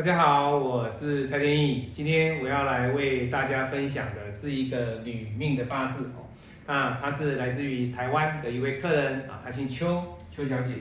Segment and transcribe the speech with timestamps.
[0.00, 1.90] 大家好，我是蔡天意。
[1.92, 6.24] 今天我要来为大家分享的是一个女命的八字哦。
[6.66, 10.72] 那她是来自于台湾的一位客人啊，她姓邱，邱小姐。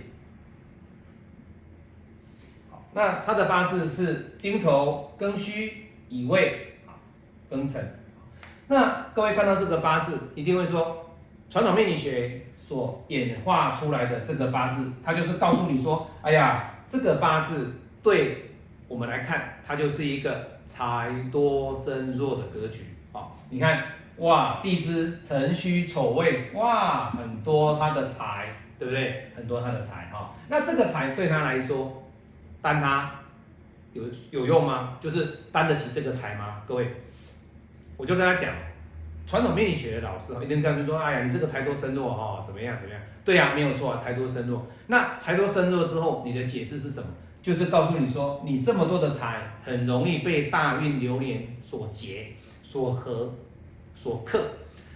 [2.72, 5.74] 好，那她的八字是丁丑、庚戌、
[6.08, 6.78] 乙未、
[7.52, 8.00] 庚辰。
[8.70, 11.12] 那各位看到这个八字，一定会说，
[11.50, 18.46] 传统命理学所演化出来的这个八字，它就是告诉你说，哎呀，这个八字对。
[18.90, 23.30] 我们来看，它就是一个财多身弱的格局啊！
[23.52, 23.84] 你看，
[24.18, 28.48] 哇，地支辰戌丑未，哇，很多他的财，
[28.80, 29.32] 对不对？
[29.36, 30.34] 很多他的财哈。
[30.48, 32.04] 那这个财对他来说，
[32.64, 33.12] 担他
[33.94, 34.98] 有有用吗？
[35.00, 36.64] 就是担得起这个财吗？
[36.68, 36.88] 各位，
[37.96, 38.52] 我就跟他讲，
[39.28, 43.00] 传统命理学的老师一定告诉说，哎呀，你这个财多身弱哈，怎么样怎么样？
[43.24, 44.66] 对呀，没有错啊，财多身弱。
[44.88, 47.08] 那财多身弱之后，你的解释是什么？
[47.42, 53.34] 就是告诉你说，你这么多的财，很容易被大运流年所劫、所合、
[53.96, 54.52] 所克。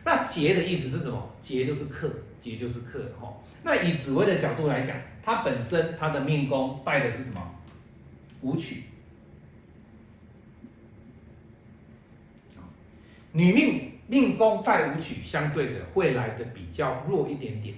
[0.05, 1.29] 那劫的意思是什么？
[1.41, 2.09] 劫就是克，
[2.41, 3.33] 劫就是克哈。
[3.63, 7.41] 那以紫薇的角度来讲，它本身它的命宫带的是什么？
[8.41, 8.83] 武曲。
[13.31, 17.73] 女命命宫带武曲，相对的会来的比较弱一点点。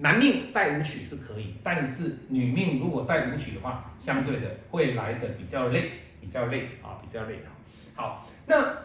[0.00, 5.90] 男命带武曲是可以，但是女命如果带武曲的话，相对的会来的比较累，
[6.20, 7.50] 比较累啊，比较累啊。
[7.94, 8.76] 好，那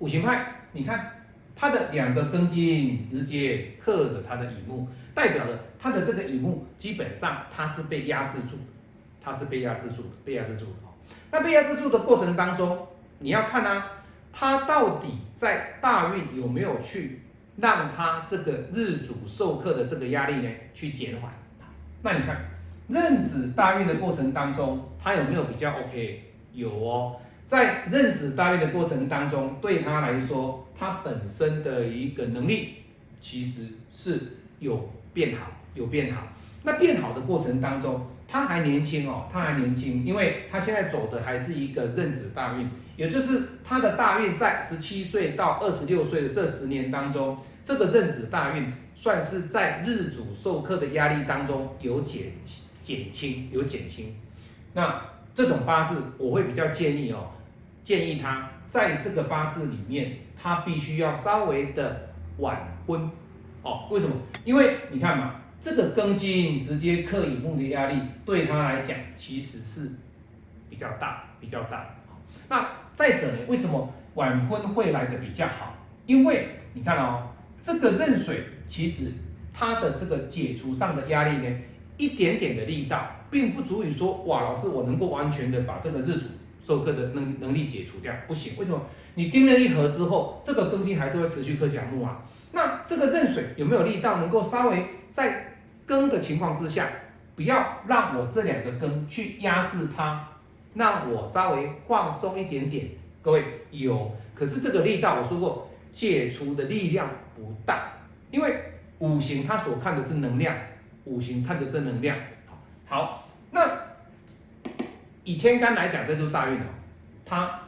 [0.00, 8.56] 五行派，你看它的两个根金直接克着它的乙木，代表了它的这个乙木基本上它是被压制住，
[9.20, 10.66] 它是被压制住，被压制住。
[11.30, 12.88] 那被压制住的过程当中，
[13.20, 17.20] 你要看啊，它到底在大运有没有去？
[17.56, 21.32] 让他这个日主授课的这个压力呢，去减缓。
[22.02, 22.44] 那你看
[22.88, 26.32] 壬子大运的过程当中，他有没有比较 OK？
[26.52, 27.16] 有哦，
[27.46, 32.74] 在壬子大运的过程当中，对他来说，他本身的一个能力
[33.18, 34.20] 其实是
[34.58, 36.26] 有变好，有变好。
[36.66, 42.66] 那变好的过程当中，他还年轻哦，他还年轻，因为他现在走的还是一个壬子大运，
[42.96, 52.32] 也就是他的大运在十七岁到二十六岁的这十年当中，这个壬子大运算是在日主授课的压力当中有减
[52.82, 54.16] 减轻，有减轻。
[54.72, 55.02] 那
[55.34, 57.28] 这种八字，我会比较建议哦，
[57.82, 62.08] 建议他在这个八字里面，他必须要稍微的
[62.38, 63.10] 晚婚
[63.62, 63.86] 哦。
[63.90, 64.16] 为什么？
[64.46, 65.34] 因为你看嘛。
[65.64, 69.92] 这个庚金直接克乙木的压力，对他来讲其实是
[70.68, 71.86] 比较大，比较大。
[72.50, 73.38] 那再者呢？
[73.48, 75.74] 为什么晚婚会来的比较好？
[76.04, 77.30] 因为你看哦，
[77.62, 79.10] 这个壬水其实
[79.54, 81.56] 它的这个解除上的压力呢，
[81.96, 86.26] 一点点的力道，并不足以说哇，老师我能够完全的把这个日主
[86.60, 88.52] 授课的能能力解除掉，不行。
[88.58, 88.82] 为什么？
[89.14, 92.22] 你盯了一盒之后，这个庚金还是会持续克甲木啊。
[92.52, 95.43] 那这个壬水有没有力道能够稍微在
[95.86, 96.88] 根的情况之下，
[97.36, 100.28] 不要让我这两个根去压制它，
[100.74, 102.88] 让我稍微放松一点点。
[103.22, 107.92] 各位有，可是这个力道我说过，解除的力量不大，
[108.30, 108.62] 因为
[108.98, 110.56] 五行它所看的是能量，
[111.04, 112.16] 五行看的是能量。
[112.46, 113.78] 好，好，那
[115.24, 116.66] 以天干来讲，这就是大运哦，
[117.24, 117.60] 它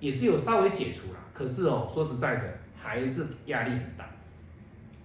[0.00, 2.42] 也是有稍微解除了，可是哦，说实在的，
[2.82, 4.06] 还是压力很大。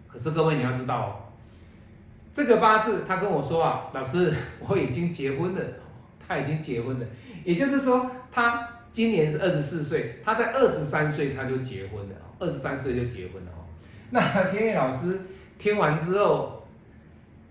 [0.07, 1.27] 可是各位你要知道哦。
[2.38, 4.31] 这个八字，他跟我说啊，老师，
[4.62, 5.62] 我已经结婚了，
[6.28, 7.06] 他已经结婚了，
[7.44, 13.66] 也就是说，他今年是二十四岁，他在二十三岁他就结婚了，二十三岁就结婚了哦。
[14.12, 14.22] 那
[14.52, 15.20] 天野老师
[15.58, 16.68] 听完之后，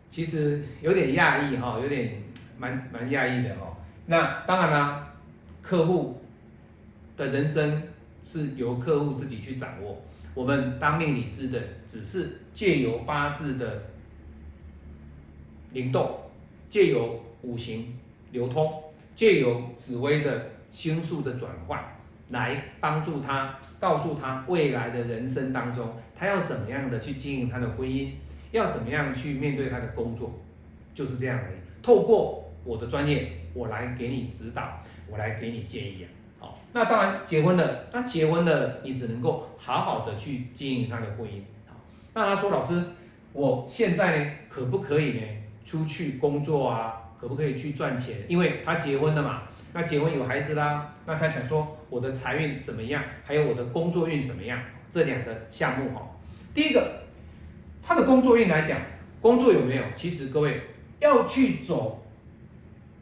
[0.09, 2.23] 其实有点讶异哈，有点
[2.57, 3.77] 蛮蛮讶异的哦。
[4.07, 5.15] 那当然啦，
[5.63, 6.23] 客户
[7.17, 7.83] 的人生
[8.23, 10.01] 是由客户自己去掌握，
[10.33, 13.83] 我们当命理师的只是借由八字的。
[15.77, 16.19] 灵动，
[16.71, 17.99] 借由五行
[18.33, 18.83] 流通，
[19.15, 21.85] 借由紫薇的星数的转换，
[22.31, 28.13] 来帮助他，告诉他未来的人生当中，他要怎么样的去经营他的婚姻，
[28.53, 30.33] 要怎么样去面对他的工作，
[30.95, 31.57] 就是这样而已。
[31.83, 36.09] 透过我的专业，我来给你指导，我来给你建议啊。
[36.39, 41.43] 好，那当然结婚了，那结婚了，你只能够好好的去经营他的婚姻。
[41.67, 41.77] 好，
[42.15, 42.83] 那他说老师，
[43.35, 45.21] 我现在呢，可不可以呢？
[45.67, 48.25] 出去工作啊，可不可以去赚钱？
[48.29, 49.43] 因为他结婚了嘛，
[49.75, 54.59] 那结婚有孩子啦，那他想说我的财运怎么样，还有我的工作运怎么样？
[54.89, 56.09] 这两个项目哈，
[56.55, 57.01] 第一个，
[57.83, 58.79] 他的工作运来讲，
[59.21, 59.83] 工作有没有？
[59.97, 60.63] 其实各位
[61.01, 62.07] 要去走，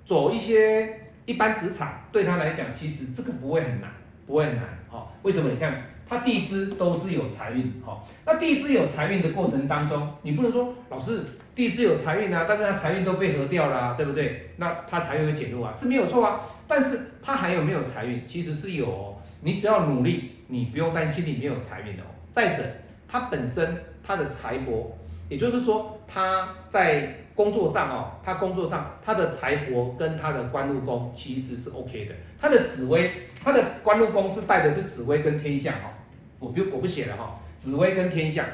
[0.06, 3.90] 走一些一般职场对他来讲，其实这个不会很难，
[4.26, 5.06] 不会很难，哈。
[5.22, 5.50] 为什么？
[5.50, 8.02] 你看他地支都是有财运，哈。
[8.25, 14.50] 那地支有财运的过程当中，你不能说老师地支有财运啊，但是他财运都被合掉了，对不对？
[14.56, 16.40] 那他财运会减弱啊，是没有错啊。
[16.66, 18.26] 但是他还有没有财运？
[18.26, 22.04] 其实是有，哦，你只要努力，你不用担心你没有财运哦。
[22.32, 22.62] 再者，
[23.06, 24.86] 他本身他的财帛，
[25.28, 27.20] 也就是说他在。
[27.34, 32.14] 工作上哦，他工作上他的财帛跟他的官禄宫其实是 OK 的。
[32.40, 33.10] 他的紫薇，
[33.42, 35.92] 他的官禄宫是带的是紫薇跟天象哈。
[36.38, 38.46] 我不我不写了哈，紫薇跟天象，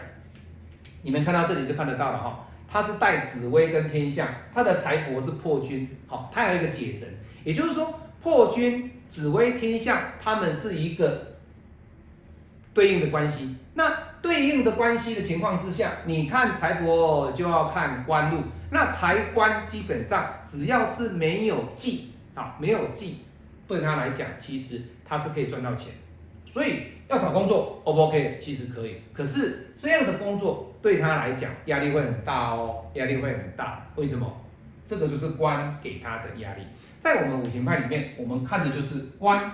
[1.03, 2.49] 你们看到这里就看得到了哈。
[2.73, 7.09] 他是带紫薇跟天象，他的财帛是破军，好，他有一个解神，
[7.43, 11.35] 也就是说破军、紫薇、天象，他们是一个
[12.73, 13.57] 对应的关系。
[13.75, 18.43] 那对应的关系的情况之下，你看财帛就要看官禄。
[18.71, 23.19] 那财官基本上只要是没有忌啊，没有忌，
[23.67, 25.93] 对他来讲其实他是可以赚到钱。
[26.47, 28.39] 所以要找工作，O 不 OK？
[28.41, 28.97] 其实可以。
[29.13, 33.87] 可是这样的工作对他来讲压力会很大哦，压力会很大。
[33.97, 34.27] 为什么？
[34.87, 36.63] 这个就是官给他的压力。
[36.99, 39.53] 在我们五行派里面，我们看的就是官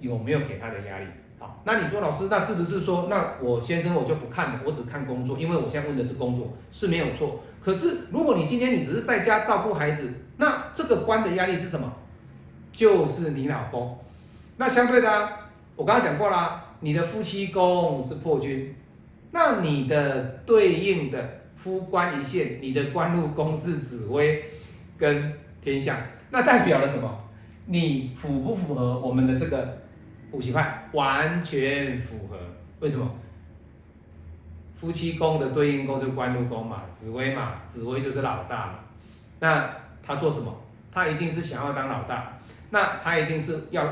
[0.00, 1.04] 有没有给他的压力。
[1.38, 7.40] 好，那你说老师，那是不是说，那我先生我就不看了，我只看工作，因为我现在问的是工作，是没有错。
[7.62, 11.92] 可是如果你今天你只是在家照顾孩子，那这个官的压力是什么？
[12.72, 13.98] 就是你老公。
[14.56, 15.28] 那相对的，
[15.76, 18.74] 我刚刚讲过啦，你的夫妻宫是破军，
[19.30, 24.44] 那你的对应的夫官一线，你的官禄宫是紫薇
[24.96, 25.96] 跟天象，
[26.30, 27.24] 那代表了什么？
[27.66, 29.78] 你符不符合我们的这个？
[30.30, 32.36] 五行派完全符合，
[32.80, 33.10] 为什么？
[34.76, 38.74] 夫妻宫的对应宫就官禄宫嘛，紫薇嘛，紫薇就是老大嘛。
[39.40, 40.54] 那他做什么？
[40.92, 42.38] 他一定是想要当老大，
[42.68, 43.90] 那他一定是要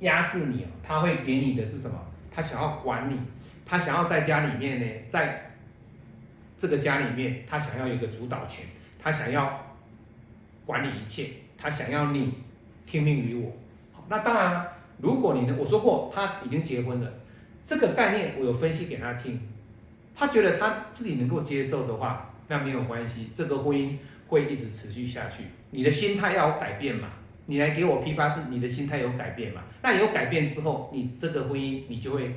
[0.00, 0.66] 压制你哦。
[0.82, 1.96] 他会给你的是什么？
[2.34, 3.20] 他想要管你，
[3.64, 5.52] 他想要在家里面呢，在
[6.56, 8.66] 这个家里面，他想要一个主导权，
[8.98, 9.76] 他想要
[10.64, 12.34] 管理一切，他想要你
[12.86, 13.52] 听命于我。
[14.08, 14.68] 那当然。
[15.00, 17.12] 如果你呢，我说过他已经结婚了，
[17.64, 19.40] 这个概念我有分析给他听，
[20.14, 23.96] 他觉得他自己能够接受的话，那没有关系，这个婚姻
[24.28, 25.42] 会一直持续下去。
[25.72, 27.08] 你的心态要有改变嘛，
[27.46, 29.62] 你来给我批八字，你的心态有改变嘛？
[29.82, 32.32] 那有改变之后，你这个婚姻你就会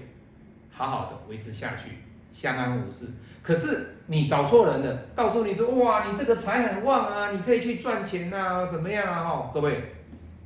[0.77, 1.97] 好好的维持下去，
[2.31, 3.07] 相安无事。
[3.41, 9.23] 可是你找错人了，告诉你说哇，你这个财很旺啊，你可以去赚钱啊，怎么样啊？
[9.23, 9.95] 哈，各位，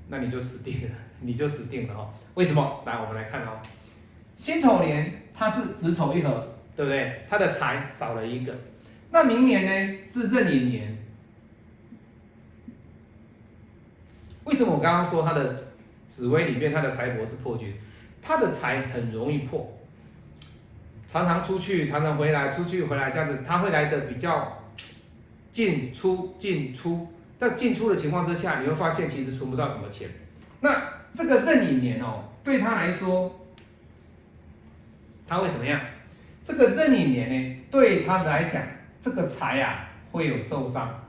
[0.08, 0.90] 那你就死定了。
[1.20, 2.10] 你就死定了哈？
[2.36, 2.82] 为什么？
[2.86, 3.60] 来，我们来看哦。
[4.38, 7.26] 辛丑年它是子丑一合，对不对？
[7.30, 8.56] 它的财少了一个。
[9.12, 10.98] 那明年呢是壬寅年。
[14.46, 15.66] 为什么我刚刚说它的
[16.08, 17.76] 紫薇里面它的财帛是破军？
[18.22, 19.78] 它的财很容易破，
[21.12, 24.62] 常常出去，常常回来，出去回来这样子，他会来的比较
[25.52, 27.12] 进出进出。
[27.38, 30.08] 在进出的情况之下，你会发现其实存不到什么钱。
[30.62, 30.82] 那
[31.14, 33.42] 这个壬寅年哦，对他来说，
[35.28, 35.82] 他会怎么样？
[36.42, 38.62] 这个壬寅年呢，对他来讲，
[39.02, 41.04] 这个财啊会有受伤，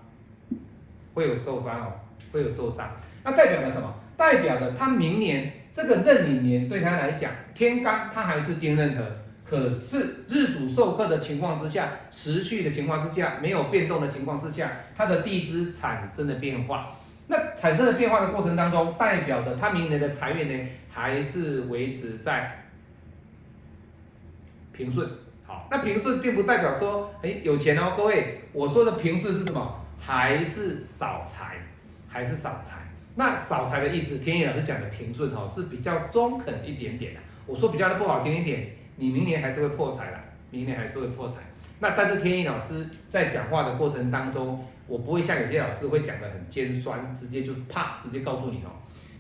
[1.14, 1.92] 会有受伤哦，
[2.32, 2.90] 会有受伤。
[3.23, 3.94] 那代表了什么？
[4.16, 9.04] 代表了他明年这个壬寅年对他来讲，天干他还是丁壬合，
[9.52, 16.97] 可是日主受克的情况之下，持续的情况之下，没有变动的情况之下，他的地支产生了变化。
[17.26, 22.64] 那产生的变化的过程当中，代表的他明年的财运呢，还是维持在
[24.73, 25.06] 平顺。
[25.47, 29.85] 好，那平顺并不代表说，哎，有钱哦，各位，我说的平顺是什么？
[30.00, 31.59] 还是少财，
[32.09, 32.78] 还是少财。
[33.16, 37.21] 那少财的意思，天意老师讲的平顺哦，是比较中肯一点点的。
[37.44, 40.20] 我说比较的不好听一点，你明年还是会破财了，
[40.50, 41.42] 明年还是会破财。
[41.80, 44.64] 那但是天意老师在讲话的过程当中。
[44.88, 48.68] 我不会像有些老师会讲的很尖酸，直接就啪直接告诉你哦，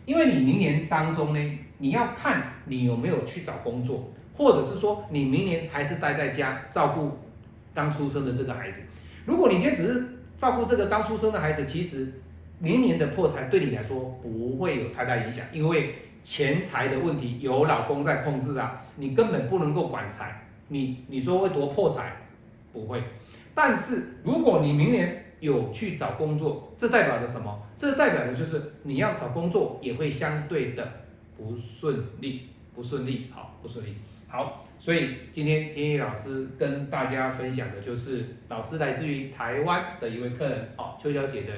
[0.04, 7.16] 因为你明年当中呢，你要看你有没有去找工作，或者是说你明年还是待在家照顾
[7.72, 8.82] 刚出生的这个孩子。
[9.24, 12.12] 如果你今天只是照顾这个刚出生的孩子，其实
[12.58, 20.46] 明年的破财对你来说不会有太大影响，因为钱财的问题有老公在控制啊，你根本不能够管财。
[20.68, 22.16] 你你说会多破财？
[22.72, 23.02] 不会。
[23.54, 27.60] 但是如果你明年有去找工作，这代表着什么？
[27.76, 30.88] 这代表的就是你要找工作也会相对的
[31.36, 33.96] 不顺利，不顺利，好，不顺利，
[34.28, 34.64] 好。
[34.78, 41.52] 所以今天天意老师跟大家分享的就是老师来自于台湾的一位客人，哦，邱小姐的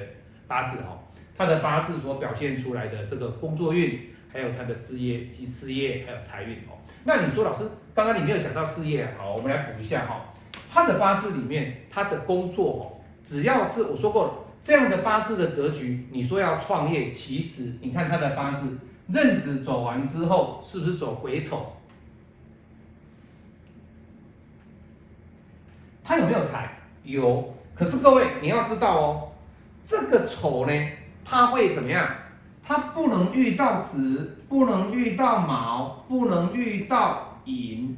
[0.47, 0.99] 八字，哦，
[1.37, 3.99] 她的八字所表现出来的这个工作运，
[4.35, 6.75] 还有他的事业及事业还有财运哦。
[7.05, 7.63] 那你说老师，
[7.93, 10.33] 刚刚你没有讲到事业，好，我们来补一下哈。
[10.69, 12.83] 他的八字里面，他的工作哦，
[13.23, 18.77] 只要是我说过了，这样的八字的格局，你说要创业，其实你看他的八字，
[19.07, 21.77] 壬子走完之后，是不是走癸丑？
[26.03, 26.77] 他有没有财？
[27.03, 27.55] 有。
[27.73, 29.31] 可是各位你要知道哦，
[29.85, 30.89] 这个丑呢，
[31.23, 32.09] 他会怎么样？
[32.67, 37.95] 它不能遇到子，不能遇到卯，不能遇到寅。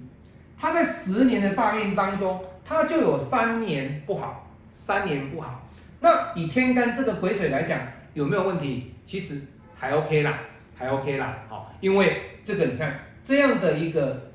[0.58, 5.64] 它在十年的大运当中，它就有三年不好，三年不好。
[6.02, 7.80] 那以天干这个癸水来讲，
[8.14, 8.94] 有没有问题？
[9.06, 9.42] 其实
[9.74, 10.40] 还 OK 啦，
[10.76, 11.38] 还 OK 啦。
[11.48, 14.32] 好，因为这个你看这样的一个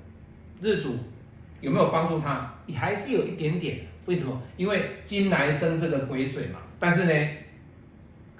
[0.62, 0.96] 日主
[1.60, 2.54] 有没有帮助他？
[2.66, 3.80] 也还是有一点点。
[4.06, 4.40] 为什么？
[4.56, 6.58] 因为金来生这个癸水嘛。
[6.78, 7.28] 但是呢，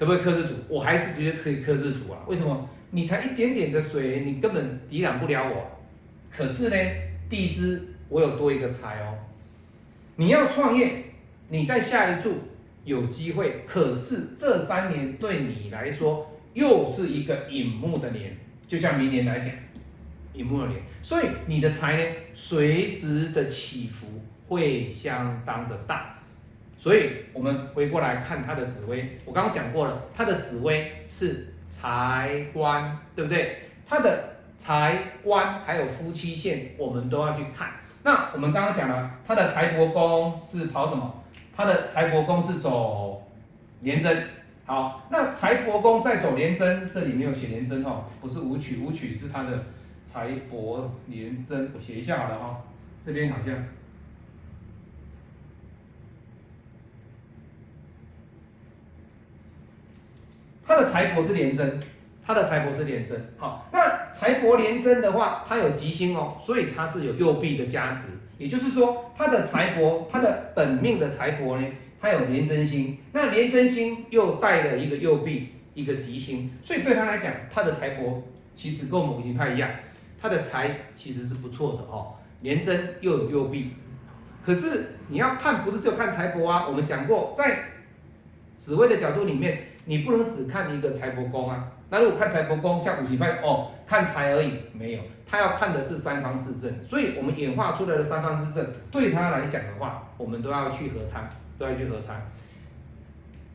[0.03, 0.55] 可不可以克制主？
[0.69, 2.19] 我还是觉得可以克制主啊。
[2.27, 2.69] 为什么？
[2.91, 5.79] 你才一点点的水，你根本抵挡不了我。
[6.29, 6.77] 可是呢，
[7.31, 9.15] 地支我有多一个财哦。
[10.17, 11.05] 你要创业，
[11.51, 12.35] 你在下一柱
[12.85, 13.63] 有机会。
[13.65, 19.53] 可是这三年对你来说又是一个引木的年，就像明年来讲，
[20.35, 20.83] 引木的年。
[21.01, 24.09] 所以你的财呢，随时的起伏。
[24.49, 26.12] 会相当的大，
[26.83, 33.59] 所以我们回过来看他的紫薇，我刚刚讲过了，他的紫薇是财官，对不对？
[33.87, 37.69] 他的财官还有夫妻线，我们都要去看。
[38.03, 41.23] 那我们刚刚讲了，他的财帛宫是跑什么？
[41.55, 43.31] 他的财帛宫是走
[43.83, 44.25] 廉贞。
[44.67, 49.67] 好，那财帛宫在走廉贞，这里没有写廉贞哈，不是武曲，武曲是他的
[50.05, 52.61] 财帛廉贞，我写一下好了哈，
[53.07, 53.55] 这边好像。
[60.67, 61.81] 他的财帛是连贞，
[62.25, 63.21] 他的财帛是连贞。
[63.37, 68.09] 好，那财帛连贞的话，它有吉星哦，所以它是有右臂的加持。
[68.39, 71.67] 也就是说，他的财帛，他的本命的财帛呢，
[72.01, 72.99] 它有连贞星。
[73.13, 78.21] 那连贞星又带了一个右臂，一个吉星，所以对他来讲，他的财帛
[78.57, 79.71] 其实跟某一派一样，
[80.21, 82.15] 他的财其实是不错的哦。
[82.41, 83.75] 连贞又有右臂，
[84.45, 86.67] 可是你要看，不是就看财帛啊。
[86.67, 87.61] 我们讲过，在
[88.63, 89.65] 紫薇的角度里面。
[89.85, 101.29] 你不能只看一个财帛宫啊，那如果看财帛宫，像五行派哦，看财而已，没有，他要看的是三方四正，所以我们演化出来的三方四正，对他来讲的话，我们都要去合参，
[101.59, 102.31] 都要去合参。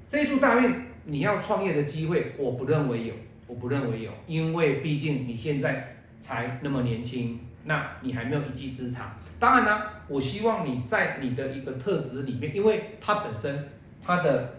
[0.10, 3.14] 这一柱大运，你要创业的机会，我不认为有，
[3.48, 9.16] 我不认为有，因为毕竟你现在才那么年轻，那你还没有一技之长。
[9.40, 13.70] 当然呢，我希望你在你的一个特质里面，因为它本身
[14.04, 14.56] 它的。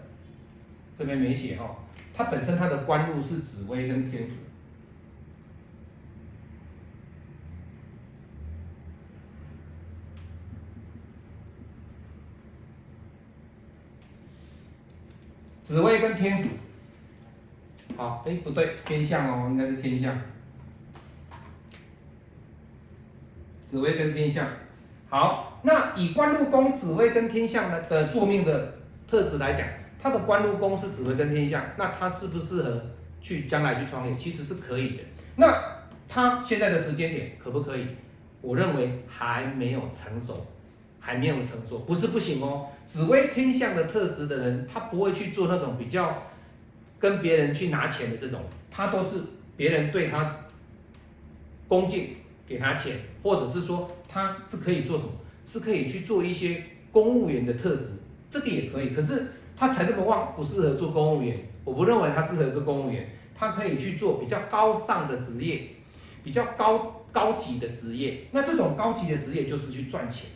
[0.99, 1.77] 这边没写哦，
[2.13, 4.35] 它本身它的官禄是紫薇跟天府，
[15.61, 16.49] 紫薇跟天府，
[17.95, 20.19] 好，哎不对，天象哦，应该是天象，
[23.65, 24.45] 紫薇跟天象，
[25.07, 29.65] 好，那以官禄宫紫薇跟天象的的坐命的特质来讲。
[30.01, 32.81] 他的官禄宫是紫薇跟天象，那他适不适合
[33.19, 34.15] 去将来去创业？
[34.15, 35.03] 其实是可以的。
[35.35, 35.61] 那
[36.07, 37.85] 他现在的时间点可不可以？
[38.41, 40.47] 我认为还没有成熟，
[41.01, 42.67] 还没有成熟，不是不行哦。
[42.85, 46.23] 紫薇天象的特质的人，他不会去做那种比较
[46.97, 48.41] 跟别人去拿钱的这种，
[48.71, 49.17] 他都是
[49.57, 50.37] 别人对他
[51.67, 52.15] 恭敬，
[52.47, 55.11] 给他钱，或者是说他是可以做什么？
[55.45, 57.89] 是可以去做一些公务员的特质，
[58.31, 58.91] 这个也可以。
[58.91, 59.27] 可是。
[59.59, 61.37] 他才这么旺，不适合做公务员。
[61.65, 65.67] 我不认为他适合做公务员，他可以去做比较高尚的职业，
[66.23, 68.21] 比较高高级的职业。
[68.31, 70.29] 那这种高级的职业就是去赚钱，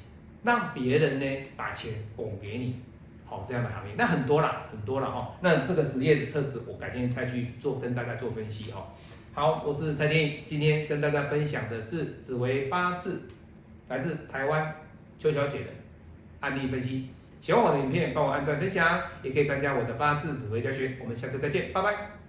[0.43, 2.75] 让别人呢把钱拱给你，
[3.25, 3.93] 好这样的行业。
[3.97, 5.35] 那很多了，很多了哈。
[5.39, 8.93] 那这个职业的特质，我改天再去做跟大家做分析哈。
[9.33, 13.21] 好，我是蔡天今天跟大家分享的是紫薇八字，
[13.87, 14.75] 来自台湾
[15.17, 15.69] 邱小姐的
[16.41, 17.07] 案例分析。
[17.43, 20.95] 喜欢我的影片，帮我按赞分享，也可以参加我的八字紫微教学。
[21.01, 22.22] 我们下次再见，拜拜。